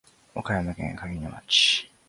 [0.33, 1.87] 岡山県鏡野町